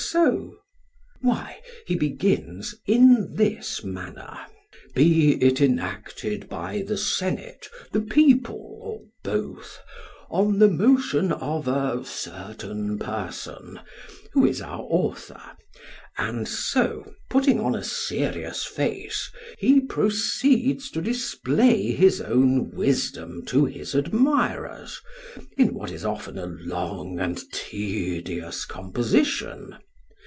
[0.11, 0.49] SOCRATES:
[1.21, 4.39] Why, he begins in this manner:
[4.93, 9.77] 'Be it enacted by the senate, the people, or both,
[10.29, 13.79] on the motion of a certain person,'
[14.33, 15.39] who is our author;
[16.17, 23.63] and so putting on a serious face, he proceeds to display his own wisdom to
[23.65, 24.99] his admirers
[25.57, 29.77] in what is often a long and tedious composition.